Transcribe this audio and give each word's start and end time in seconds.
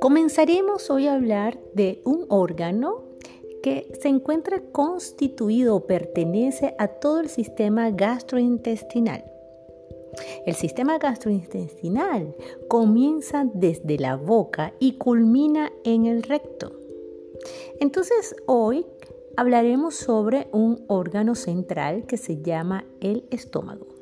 Comenzaremos 0.00 0.90
hoy 0.90 1.06
a 1.06 1.14
hablar 1.14 1.58
de 1.74 2.00
un 2.04 2.24
órgano 2.28 3.04
que 3.62 3.92
se 4.00 4.08
encuentra 4.08 4.62
constituido 4.72 5.76
o 5.76 5.86
pertenece 5.86 6.74
a 6.78 6.88
todo 6.88 7.20
el 7.20 7.28
sistema 7.28 7.90
gastrointestinal. 7.90 9.24
El 10.46 10.54
sistema 10.54 10.98
gastrointestinal 10.98 12.34
comienza 12.68 13.46
desde 13.52 13.98
la 13.98 14.16
boca 14.16 14.72
y 14.78 14.94
culmina 14.94 15.70
en 15.84 16.06
el 16.06 16.22
recto. 16.22 16.72
Entonces 17.78 18.34
hoy 18.46 18.86
hablaremos 19.36 19.94
sobre 19.94 20.48
un 20.52 20.84
órgano 20.88 21.34
central 21.34 22.06
que 22.06 22.16
se 22.16 22.40
llama 22.42 22.84
el 23.00 23.26
estómago. 23.30 23.99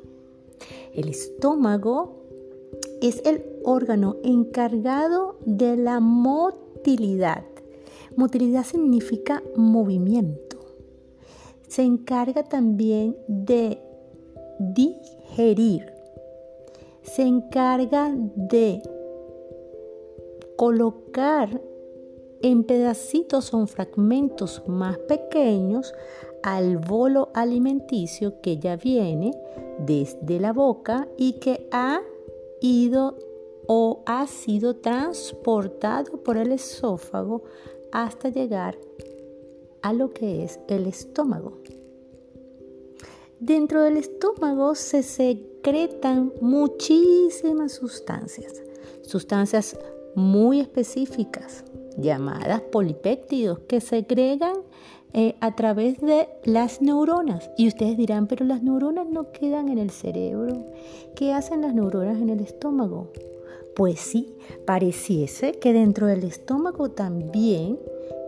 El 0.93 1.09
estómago 1.09 2.19
es 3.01 3.21
el 3.25 3.45
órgano 3.63 4.17
encargado 4.23 5.37
de 5.45 5.77
la 5.77 5.99
motilidad. 5.99 7.45
Motilidad 8.15 8.65
significa 8.65 9.43
movimiento. 9.55 10.57
Se 11.67 11.83
encarga 11.83 12.43
también 12.43 13.15
de 13.27 13.79
digerir. 14.59 15.93
Se 17.03 17.23
encarga 17.23 18.13
de 18.35 18.81
colocar 20.57 21.61
en 22.41 22.63
pedacitos 22.63 23.53
o 23.53 23.59
en 23.59 23.67
fragmentos 23.67 24.63
más 24.67 24.97
pequeños 24.97 25.93
al 26.43 26.77
bolo 26.77 27.29
alimenticio 27.33 28.41
que 28.41 28.57
ya 28.57 28.75
viene 28.75 29.31
desde 29.79 30.39
la 30.39 30.53
boca 30.53 31.07
y 31.17 31.33
que 31.33 31.67
ha 31.71 32.01
ido 32.61 33.17
o 33.67 34.03
ha 34.05 34.25
sido 34.27 34.77
transportado 34.77 36.23
por 36.23 36.37
el 36.37 36.51
esófago 36.51 37.43
hasta 37.91 38.29
llegar 38.29 38.77
a 39.81 39.93
lo 39.93 40.11
que 40.11 40.43
es 40.43 40.59
el 40.67 40.87
estómago. 40.87 41.59
Dentro 43.39 43.83
del 43.83 43.97
estómago 43.97 44.75
se 44.75 45.01
secretan 45.03 46.33
muchísimas 46.41 47.73
sustancias, 47.73 48.61
sustancias 49.01 49.77
muy 50.15 50.59
específicas 50.59 51.63
llamadas 52.01 52.61
polipéptidos 52.61 53.59
que 53.59 53.81
se 53.81 53.97
agregan 53.97 54.57
eh, 55.13 55.35
a 55.39 55.55
través 55.55 55.99
de 55.99 56.29
las 56.43 56.81
neuronas. 56.81 57.49
Y 57.57 57.67
ustedes 57.67 57.97
dirán, 57.97 58.27
pero 58.27 58.45
las 58.45 58.61
neuronas 58.61 59.07
no 59.07 59.31
quedan 59.31 59.69
en 59.69 59.79
el 59.79 59.89
cerebro. 59.89 60.67
¿Qué 61.15 61.33
hacen 61.33 61.61
las 61.61 61.73
neuronas 61.73 62.17
en 62.17 62.29
el 62.29 62.41
estómago? 62.41 63.11
Pues 63.75 63.99
sí, 63.99 64.35
pareciese 64.65 65.53
que 65.53 65.73
dentro 65.73 66.07
del 66.07 66.23
estómago 66.23 66.91
también 66.91 67.79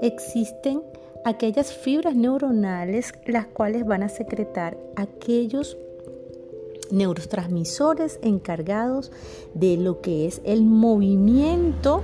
existen 0.02 0.82
aquellas 1.24 1.74
fibras 1.74 2.16
neuronales 2.16 3.14
las 3.26 3.46
cuales 3.48 3.86
van 3.86 4.02
a 4.02 4.10
secretar 4.10 4.78
aquellos 4.96 5.78
neurotransmisores 6.90 8.20
encargados 8.22 9.12
de 9.54 9.78
lo 9.78 10.02
que 10.02 10.26
es 10.26 10.42
el 10.44 10.64
movimiento 10.64 12.02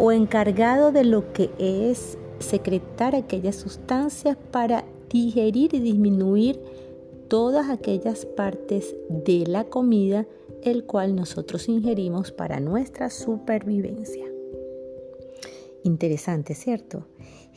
o 0.00 0.12
encargado 0.12 0.92
de 0.92 1.04
lo 1.04 1.30
que 1.34 1.50
es 1.58 2.16
secretar 2.38 3.14
aquellas 3.14 3.56
sustancias 3.56 4.36
para 4.50 4.86
digerir 5.10 5.74
y 5.74 5.80
disminuir 5.80 6.58
todas 7.28 7.68
aquellas 7.68 8.24
partes 8.24 8.96
de 9.10 9.46
la 9.46 9.64
comida 9.64 10.26
el 10.62 10.84
cual 10.84 11.14
nosotros 11.14 11.68
ingerimos 11.68 12.32
para 12.32 12.60
nuestra 12.60 13.10
supervivencia. 13.10 14.24
Interesante, 15.84 16.54
¿cierto? 16.54 17.06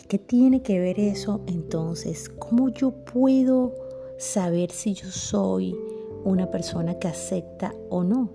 ¿Qué 0.09 0.19
tiene 0.19 0.61
que 0.61 0.79
ver 0.79 0.99
eso 0.99 1.41
entonces? 1.47 2.27
¿Cómo 2.27 2.69
yo 2.69 2.91
puedo 2.91 3.73
saber 4.17 4.71
si 4.71 4.93
yo 4.93 5.07
soy 5.07 5.77
una 6.25 6.51
persona 6.51 6.99
que 6.99 7.07
acepta 7.07 7.73
o 7.89 8.03
no? 8.03 8.31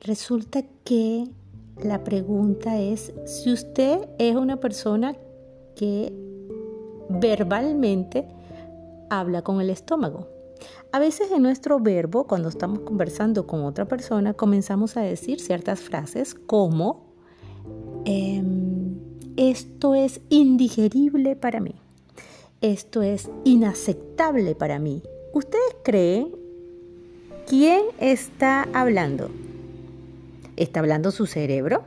Resulta 0.00 0.62
que 0.84 1.28
la 1.82 2.02
pregunta 2.02 2.78
es 2.78 3.12
si 3.24 3.52
usted 3.52 4.08
es 4.18 4.36
una 4.36 4.58
persona 4.58 5.16
que 5.76 6.12
verbalmente 7.08 8.26
habla 9.10 9.42
con 9.42 9.60
el 9.60 9.70
estómago. 9.70 10.28
A 10.90 10.98
veces 10.98 11.30
en 11.30 11.42
nuestro 11.42 11.78
verbo, 11.78 12.26
cuando 12.26 12.48
estamos 12.48 12.80
conversando 12.80 13.46
con 13.46 13.64
otra 13.64 13.84
persona, 13.86 14.34
comenzamos 14.34 14.96
a 14.96 15.02
decir 15.02 15.40
ciertas 15.40 15.80
frases 15.80 16.34
como, 16.34 17.14
em, 18.04 18.98
esto 19.36 19.94
es 19.94 20.20
indigerible 20.30 21.36
para 21.36 21.60
mí, 21.60 21.76
esto 22.60 23.02
es 23.02 23.30
inaceptable 23.44 24.54
para 24.54 24.78
mí. 24.78 25.02
¿Ustedes 25.32 25.76
creen 25.84 26.34
quién 27.46 27.82
está 28.00 28.66
hablando? 28.72 29.30
¿Está 30.58 30.80
hablando 30.80 31.12
su 31.12 31.26
cerebro? 31.26 31.84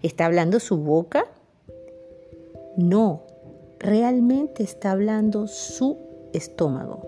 ¿Está 0.00 0.26
hablando 0.26 0.60
su 0.60 0.76
boca? 0.76 1.26
No, 2.76 3.24
realmente 3.80 4.62
está 4.62 4.92
hablando 4.92 5.48
su 5.48 5.98
estómago. 6.32 7.02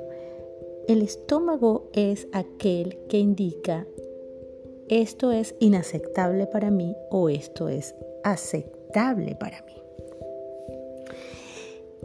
El 0.89 1.03
estómago 1.03 1.89
es 1.93 2.27
aquel 2.33 2.99
que 3.09 3.19
indica 3.19 3.87
esto 4.89 5.31
es 5.31 5.55
inaceptable 5.61 6.49
para 6.49 6.73
mí 6.73 6.97
o 7.11 7.29
esto 7.29 7.69
es 7.69 7.95
aceptable 8.25 9.37
para 9.37 9.63
mí. 9.63 9.81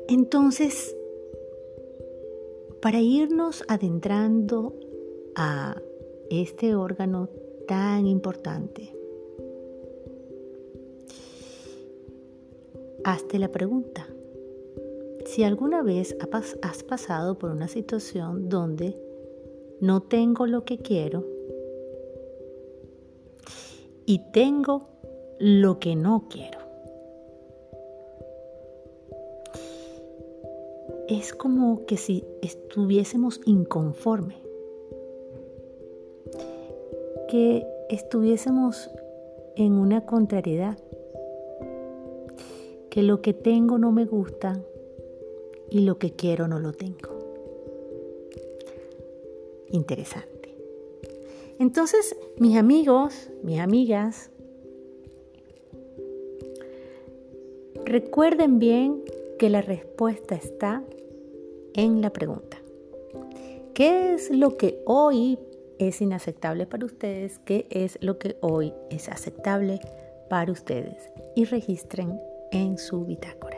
Entonces, 0.08 0.96
para 2.80 3.00
irnos 3.00 3.64
adentrando 3.68 4.76
a 5.36 5.81
este 6.30 6.76
órgano 6.76 7.28
tan 7.68 8.06
importante, 8.08 8.99
Hazte 13.04 13.40
la 13.40 13.50
pregunta. 13.50 14.08
Si 15.26 15.44
alguna 15.44 15.84
vez 15.84 16.18
has 16.62 16.84
pasado 16.84 17.38
por 17.38 17.52
una 17.52 17.68
situación 17.68 18.50
donde 18.50 18.98
no 19.80 20.02
tengo 20.02 20.48
lo 20.48 20.66
que 20.66 20.80
quiero 20.80 21.26
y 24.06 24.20
tengo 24.32 24.88
lo 25.40 25.80
que 25.80 25.96
no 25.96 26.28
quiero. 26.30 26.59
Es 31.08 31.34
como 31.34 31.86
que 31.86 31.98
si 31.98 32.26
estuviésemos 32.42 33.40
inconforme, 33.46 34.36
que 37.30 37.66
estuviésemos 37.90 38.90
en 39.56 39.74
una 39.74 40.06
contrariedad 40.06 40.78
que 42.90 43.04
lo 43.04 43.22
que 43.22 43.34
tengo 43.34 43.78
no 43.78 43.92
me 43.92 44.06
gusta 44.06 44.62
y 45.70 45.82
lo 45.82 45.98
que 45.98 46.12
quiero 46.12 46.48
no 46.48 46.60
lo 46.60 46.74
tengo. 46.74 47.20
Interesante. 49.72 50.56
Entonces, 51.60 52.16
mis 52.38 52.58
amigos, 52.58 53.30
mis 53.44 53.60
amigas, 53.60 54.32
recuerden 57.86 58.60
bien 58.60 59.04
que 59.38 59.50
la 59.50 59.62
respuesta 59.62 60.36
está 60.36 60.84
en 61.74 62.02
la 62.02 62.12
pregunta. 62.12 62.58
¿Qué 63.74 64.14
es 64.14 64.30
lo 64.32 64.58
que 64.58 64.82
hoy 64.86 65.38
es 65.78 66.02
inaceptable 66.02 66.66
para 66.66 66.85
ustedes? 66.85 67.40
¿Qué 67.40 67.66
es 67.70 67.97
lo 68.02 68.18
que 68.18 68.38
hoy 68.42 68.74
es 68.90 69.08
aceptable 69.09 69.80
para 70.30 70.52
ustedes? 70.52 71.09
Y 71.35 71.46
registren 71.46 72.20
en 72.51 72.78
su 72.78 73.05
bitácora. 73.05 73.48